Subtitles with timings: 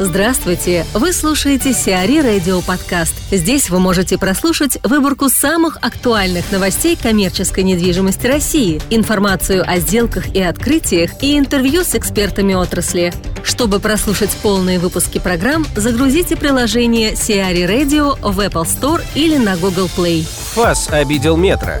[0.00, 0.84] Здравствуйте!
[0.92, 3.14] Вы слушаете CRE Radio Подкаст.
[3.30, 10.42] Здесь вы можете прослушать выборку самых актуальных новостей коммерческой недвижимости России, информацию о сделках и
[10.42, 13.14] открытиях и интервью с экспертами отрасли.
[13.44, 19.88] Чтобы прослушать полные выпуски программ, загрузите приложение CRE Radio в Apple Store или на Google
[19.96, 20.26] Play.
[20.54, 21.74] ФАС обидел Метро.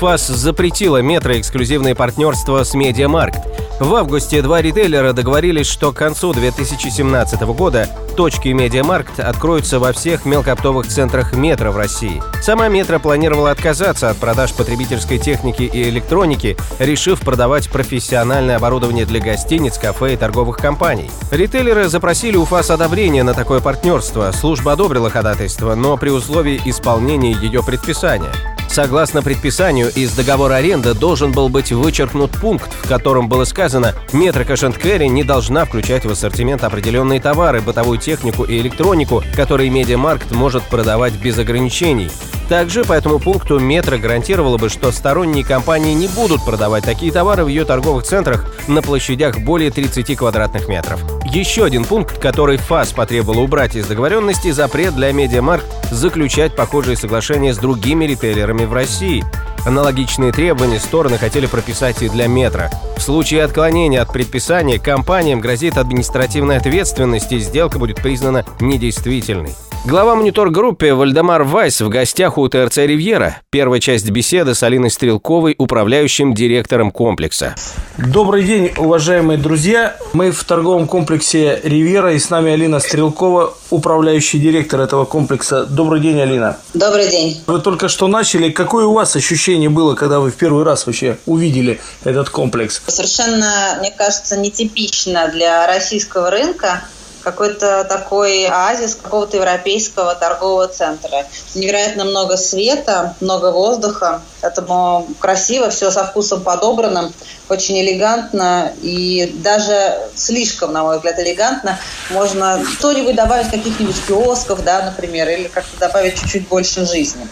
[0.00, 3.38] ФАС запретила Метро эксклюзивное партнерство с Медиамаркт.
[3.80, 10.24] В августе два ритейлера договорились, что к концу 2017 года точки Медиамаркт откроются во всех
[10.24, 12.22] мелкооптовых центрах метро в России.
[12.40, 19.18] Сама метро планировала отказаться от продаж потребительской техники и электроники, решив продавать профессиональное оборудование для
[19.18, 21.10] гостиниц, кафе и торговых компаний.
[21.32, 24.30] Ритейлеры запросили у ФАС одобрение на такое партнерство.
[24.30, 28.32] Служба одобрила ходатайство, но при условии исполнения ее предписания.
[28.74, 34.42] Согласно предписанию, из договора аренды должен был быть вычеркнут пункт, в котором было сказано, метро
[34.42, 40.32] Cash Carry не должна включать в ассортимент определенные товары, бытовую технику и электронику, которые Медиамаркт
[40.32, 42.10] может продавать без ограничений.
[42.48, 47.44] Также по этому пункту Метро гарантировала бы, что сторонние компании не будут продавать такие товары
[47.44, 51.00] в ее торговых центрах на площадях более 30 квадратных метров.
[51.24, 57.54] Еще один пункт, который ФАС потребовала убрать из договоренности– запрет для Медиамаркт заключать похожие соглашения
[57.54, 59.24] с другими ритейлерами в России.
[59.66, 62.68] Аналогичные требования стороны хотели прописать и для метро.
[63.04, 69.54] В случае отклонения от предписания компаниям грозит административная ответственность и сделка будет признана недействительной.
[69.84, 73.36] Глава монитор-группы Вальдемар Вайс в гостях у ТРЦ «Ривьера».
[73.50, 77.54] Первая часть беседы с Алиной Стрелковой, управляющим директором комплекса.
[77.98, 79.94] Добрый день, уважаемые друзья.
[80.14, 85.66] Мы в торговом комплексе «Ривьера» и с нами Алина Стрелкова, управляющий директор этого комплекса.
[85.66, 86.56] Добрый день, Алина.
[86.72, 87.42] Добрый день.
[87.46, 88.48] Вы только что начали.
[88.48, 92.82] Какое у вас ощущение было, когда вы в первый раз вообще увидели этот комплекс?
[92.94, 96.80] Совершенно, мне кажется, нетипично для российского рынка
[97.24, 101.26] какой-то такой оазис какого-то европейского торгового центра.
[101.54, 107.12] Невероятно много света, много воздуха, поэтому красиво, все со вкусом подобрано,
[107.48, 111.80] очень элегантно и даже слишком, на мой взгляд, элегантно.
[112.10, 117.26] Можно что-нибудь добавить, каких-нибудь киосков, да, например, или как-то добавить чуть-чуть больше жизни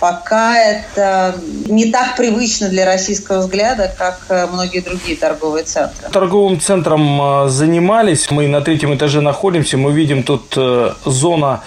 [0.00, 1.36] пока это
[1.66, 6.08] не так привычно для российского взгляда, как э, многие другие торговые центры.
[6.10, 11.62] Торговым центром э, занимались, мы на третьем этаже находимся, мы видим тут э, зона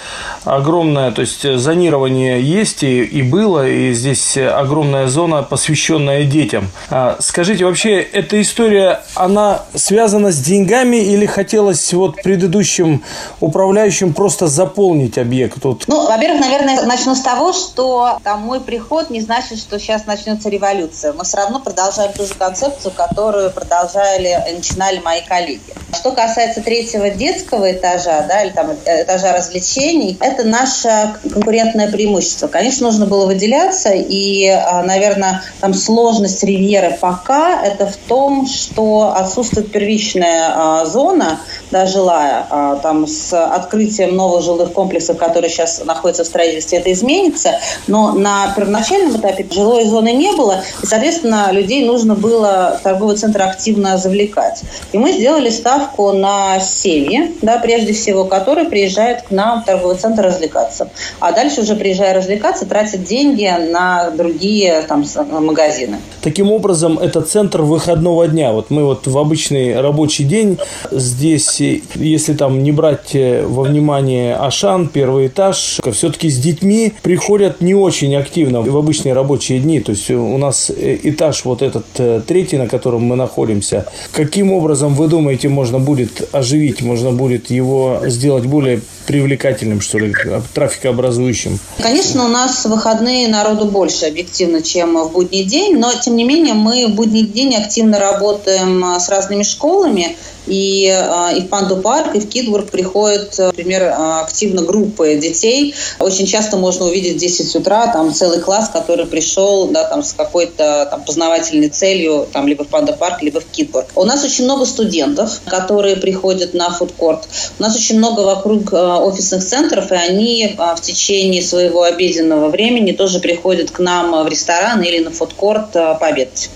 [0.46, 6.70] огромная, то есть зонирование есть и, и было, и здесь огромная зона, посвященная детям.
[6.90, 13.04] А, скажите, вообще эта история, она связана с деньгами или хотелось вот предыдущим
[13.40, 15.62] управляющим просто заполнить объект?
[15.62, 15.84] Тут?
[15.88, 20.50] Ну, во-первых, наверное, начну с того, что там мой приход не значит, что сейчас начнется
[20.50, 21.14] революция.
[21.14, 25.62] Мы все равно продолжаем ту же концепцию, которую продолжали, начинали мои коллеги.
[25.94, 32.48] Что касается третьего детского этажа, да, или там этажа развлечений, это наше конкурентное преимущество.
[32.48, 39.14] Конечно, нужно было выделяться, и, а, наверное, там сложность ривьеры пока это в том, что
[39.16, 41.40] отсутствует первичная а, зона,
[41.72, 46.92] да, жилая, а, там с открытием новых жилых комплексов, которые сейчас находятся в строительстве, это
[46.92, 53.16] изменится, но на первоначальном этапе жилой зоны не было, и, соответственно, людей нужно было торговый
[53.16, 54.62] центр активно завлекать.
[54.92, 59.98] И мы сделали ставку на семьи, да, прежде всего, которые приезжают к нам в торговый
[59.98, 60.90] центр развлекаться.
[61.20, 65.06] А дальше уже приезжая развлекаться, тратят деньги на другие там,
[65.44, 66.00] магазины.
[66.22, 68.52] Таким образом, это центр выходного дня.
[68.52, 70.58] Вот мы вот в обычный рабочий день
[70.92, 71.62] здесь,
[71.96, 77.74] если там не брать э, во внимание Ашан, первый этаж, все-таки с детьми приходят не
[77.76, 79.82] очень очень активно в обычные рабочие дни.
[79.82, 83.86] То есть у нас э, этаж вот этот э, третий, на котором мы находимся.
[84.14, 90.14] Каким образом, вы думаете, можно будет оживить, можно будет его сделать более привлекательным, что ли,
[90.54, 91.60] трафикообразующим?
[91.82, 96.54] Конечно, у нас выходные народу больше объективно, чем в будний день, но тем не менее
[96.54, 100.16] мы в будний день активно работаем э, с разными школами,
[100.50, 105.76] и, а, и в Панду парк, и в Китбург приходят, например, а, активно группы детей.
[106.00, 110.14] Очень часто можно увидеть в 10 утра там целый класс, который пришел да, там, с
[110.14, 113.88] какой-то там, познавательной целью там, либо в Панда парк, либо в Китбург.
[113.96, 117.28] У нас очень много студентов, которые приходят на фудкорт.
[117.60, 123.20] У нас очень много вокруг офисных центров, и они в течение своего обеденного времени тоже
[123.20, 126.50] приходят к нам в ресторан или на фудкорт пообедать.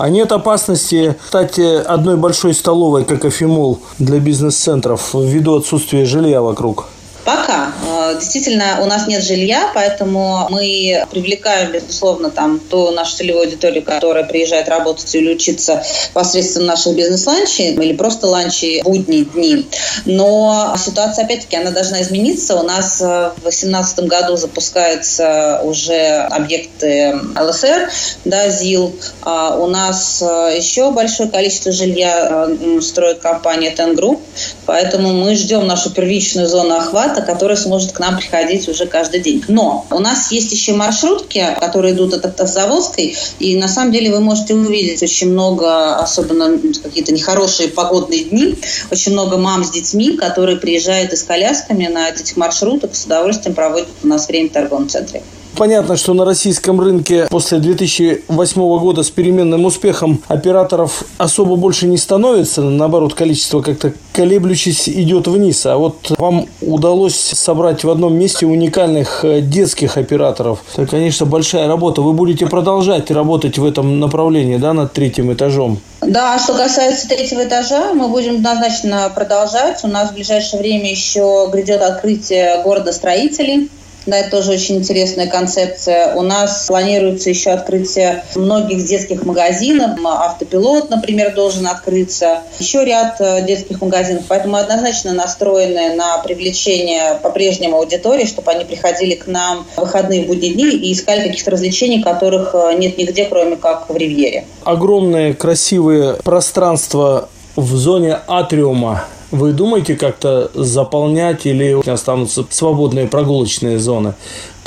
[0.00, 6.86] А нет опасности стать одной большой столовой, как Афимол, для бизнес-центров ввиду отсутствия жилья вокруг?
[7.22, 7.69] Пока.
[8.10, 13.82] Э, действительно, у нас нет жилья, поэтому мы привлекаем, безусловно, там ту нашу целевую аудиторию,
[13.82, 19.66] которая приезжает работать или учиться посредством наших бизнес-ланчей или просто ланчей будние дни.
[20.04, 22.56] Но ситуация, опять-таки, она должна измениться.
[22.56, 27.90] У нас в 2018 году запускаются уже объекты ЛСР,
[28.24, 28.94] да, ЗИЛ.
[29.22, 32.48] А у нас еще большое количество жилья
[32.80, 34.20] строит компания Тенгрупп,
[34.70, 39.44] поэтому мы ждем нашу первичную зону охвата, которая сможет к нам приходить уже каждый день.
[39.48, 44.20] Но у нас есть еще маршрутки, которые идут от Автозаводской, и на самом деле вы
[44.20, 48.54] можете увидеть очень много, особенно какие-то нехорошие погодные дни,
[48.92, 53.56] очень много мам с детьми, которые приезжают и с колясками на этих маршрутах, с удовольствием
[53.56, 55.24] проводят у нас время в торговом центре.
[55.60, 61.98] Понятно, что на российском рынке после 2008 года с переменным успехом операторов особо больше не
[61.98, 62.62] становится.
[62.62, 65.66] Наоборот, количество как-то колеблющись идет вниз.
[65.66, 70.60] А вот вам удалось собрать в одном месте уникальных э, детских операторов.
[70.76, 72.00] Это, конечно, большая работа.
[72.00, 75.78] Вы будете продолжать работать в этом направлении, да, над третьим этажом?
[76.00, 79.84] Да, что касается третьего этажа, мы будем однозначно продолжать.
[79.84, 83.68] У нас в ближайшее время еще грядет открытие города строителей
[84.06, 86.14] да, это тоже очень интересная концепция.
[86.14, 89.98] У нас планируется еще открытие многих детских магазинов.
[90.04, 92.40] Автопилот, например, должен открыться.
[92.58, 94.24] Еще ряд э, детских магазинов.
[94.28, 100.24] Поэтому мы однозначно настроены на привлечение по-прежнему аудитории, чтобы они приходили к нам в выходные
[100.24, 104.44] будние дни и искали каких-то развлечений, которых э, нет нигде, кроме как в Ривьере.
[104.64, 114.14] Огромные красивые пространства в зоне атриума вы думаете как-то заполнять или останутся свободные прогулочные зоны?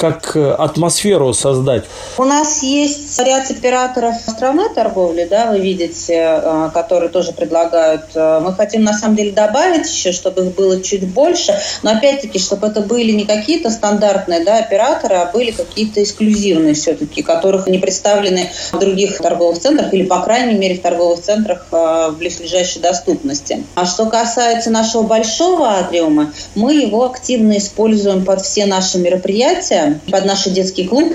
[0.03, 1.85] Как э, атмосферу создать?
[2.17, 8.07] У нас есть ряд операторов страны торговли, да, вы видите, э, которые тоже предлагают.
[8.13, 12.37] Э, мы хотим на самом деле добавить еще, чтобы их было чуть больше, но опять-таки,
[12.37, 17.77] чтобы это были не какие-то стандартные да, операторы, а были какие-то эксклюзивные все-таки, которых не
[17.77, 23.63] представлены в других торговых центрах или, по крайней мере, в торговых центрах в ближайшей доступности.
[23.75, 30.25] А что касается нашего большого атриума, мы его активно используем под все наши мероприятия, под
[30.25, 31.13] наш детский клуб.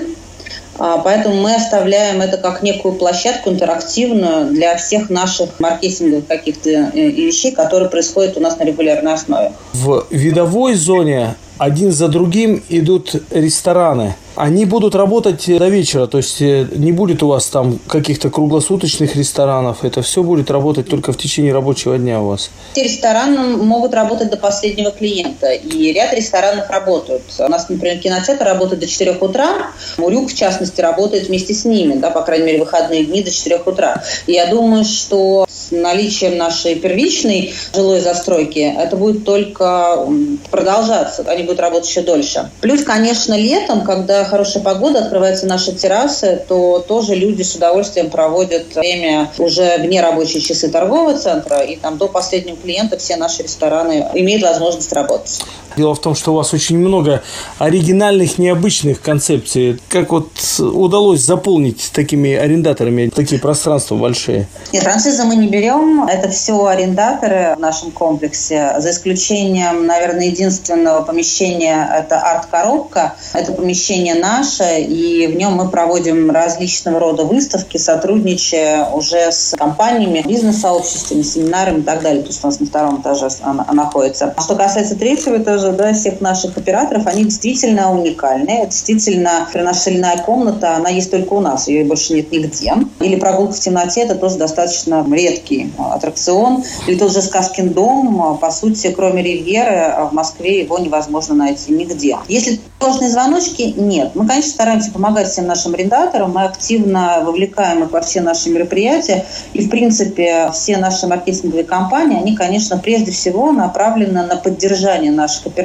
[0.77, 7.09] А, поэтому мы оставляем это как некую площадку интерактивную для всех наших маркетинговых каких-то э,
[7.09, 9.51] вещей, которые происходят у нас на регулярной основе.
[9.73, 16.41] В видовой зоне один за другим идут рестораны– они будут работать до вечера, то есть
[16.41, 21.17] э, не будет у вас там каких-то круглосуточных ресторанов, это все будет работать только в
[21.17, 22.49] течение рабочего дня у вас.
[22.73, 27.23] Эти рестораны могут работать до последнего клиента, и ряд ресторанов работают.
[27.37, 31.95] У нас, например, кинотеатр работает до 4 утра, Мурюк, в частности, работает вместе с ними,
[31.95, 34.01] да, по крайней мере, выходные дни до 4 утра.
[34.25, 40.07] И я думаю, что с наличием нашей первичной жилой застройки это будет только
[40.49, 42.49] продолжаться, они будут работать еще дольше.
[42.61, 48.75] Плюс, конечно, летом, когда хорошая погода, открываются наши террасы, то тоже люди с удовольствием проводят
[48.75, 54.07] время уже вне рабочие часы торгового центра, и там до последнего клиента все наши рестораны
[54.13, 55.41] имеют возможность работать.
[55.79, 57.23] Дело в том, что у вас очень много
[57.57, 59.79] оригинальных, необычных концепций.
[59.87, 60.27] Как вот
[60.59, 64.49] удалось заполнить такими арендаторами такие пространства большие?
[64.73, 66.03] Нет, франшизы мы не берем.
[66.03, 68.73] Это все арендаторы в нашем комплексе.
[68.79, 73.13] За исключением, наверное, единственного помещения– это арт-коробка.
[73.31, 80.25] Это помещение наше, и в нем мы проводим различного рода выставки, сотрудничая уже с компаниями,
[80.27, 82.23] бизнес-сообществами, семинарами и так далее.
[82.23, 84.33] То есть у нас на втором этаже она находится.
[84.35, 88.65] А что касается третьего этажа, да, всех наших операторов, они действительно уникальны.
[88.65, 92.73] Действительно, соляная комната, она есть только у нас, ее больше нет нигде.
[92.99, 96.63] Или прогулка в темноте, это тоже достаточно редкий аттракцион.
[96.87, 102.17] Или тот же Сказкин дом, по сути, кроме Ривьеры, в Москве его невозможно найти нигде.
[102.27, 104.11] Если сложные звоночки, нет.
[104.15, 109.25] Мы, конечно, стараемся помогать всем нашим арендаторам, мы активно вовлекаем их во все наши мероприятия.
[109.53, 115.47] И, в принципе, все наши маркетинговые компании, они, конечно, прежде всего направлены на поддержание наших
[115.47, 115.58] операторов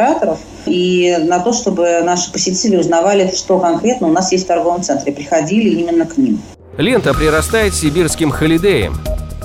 [0.67, 5.13] и на то, чтобы наши посетители узнавали, что конкретно у нас есть в торговом центре,
[5.13, 6.41] приходили именно к ним.
[6.77, 8.99] Лента прирастает сибирским холидеем.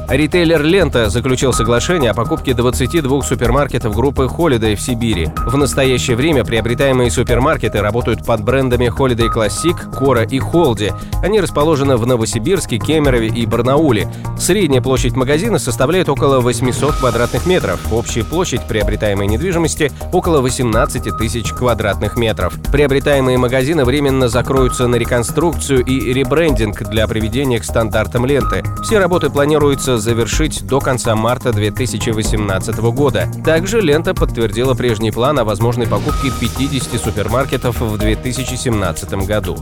[0.09, 5.27] Ритейлер «Лента» заключил соглашение о покупке 22 супермаркетов группы Holiday в Сибири.
[5.45, 10.91] В настоящее время приобретаемые супермаркеты работают под брендами Holiday Classic, Кора и Холди.
[11.21, 14.11] Они расположены в Новосибирске, Кемерове и Барнауле.
[14.39, 17.79] Средняя площадь магазина составляет около 800 квадратных метров.
[17.93, 22.55] Общая площадь приобретаемой недвижимости– около 18 тысяч квадратных метров.
[22.71, 28.63] Приобретаемые магазины временно закроются на реконструкцию и ребрендинг для приведения к стандартам ленты.
[28.81, 33.27] Все работы планируются завершить до конца марта 2018 года.
[33.45, 39.57] Также лента подтвердила прежний план о возможной покупке 50 супермаркетов в 2017 году.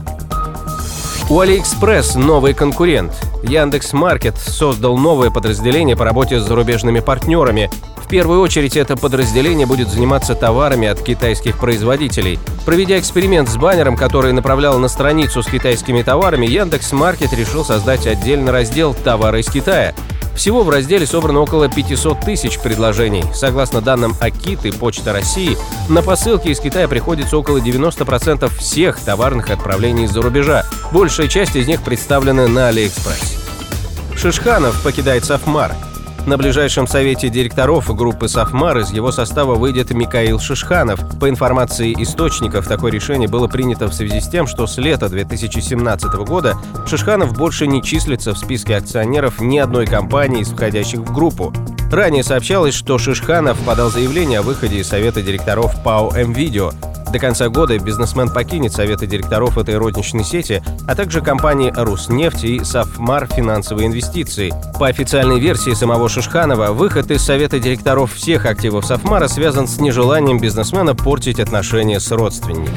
[1.30, 3.12] У AliExpress новый конкурент.
[3.42, 9.66] Яндекс Маркет создал новое подразделение по работе с зарубежными партнерами В первую очередь это подразделение
[9.66, 12.38] будет заниматься товарами от китайских производителей.
[12.64, 18.06] Проведя эксперимент с баннером, который направлял на страницу с китайскими товарами, Яндекс Маркет решил создать
[18.06, 19.94] отдельный раздел «Товары из Китая».
[20.38, 23.24] Всего в разделе собрано около 500 тысяч предложений.
[23.34, 29.50] Согласно данным Акит и Почта России, на посылки из Китая приходится около 90% всех товарных
[29.50, 30.64] отправлений из-за рубежа.
[30.92, 33.36] Большая часть из них представлены на Алиэкспресс.
[34.14, 35.74] Шишханов покидает Сафмар.
[36.26, 41.00] На ближайшем совете директоров группы «Сафмар» из его состава выйдет Микаил Шишханов.
[41.18, 46.14] По информации источников, такое решение было принято в связи с тем, что с лета 2017
[46.26, 46.56] года
[46.86, 51.52] Шишханов больше не числится в списке акционеров ни одной компании из входящих в группу.
[51.90, 56.72] Ранее сообщалось, что Шишханов подал заявление о выходе из совета директоров ПАО «М-Видео».
[57.12, 62.62] До конца года бизнесмен покинет советы директоров этой розничной сети, а также компании «Руснефть» и
[62.62, 64.52] «Сафмар финансовые инвестиции».
[64.78, 70.38] По официальной версии самого Шишханова, выход из совета директоров всех активов «Сафмара» связан с нежеланием
[70.38, 72.76] бизнесмена портить отношения с родственниками.